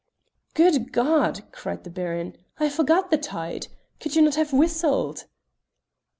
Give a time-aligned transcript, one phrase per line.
[0.55, 2.35] "Good God!" cried the Baron.
[2.59, 3.67] "I forgot the tide.
[3.99, 5.25] Could you not have whistled?"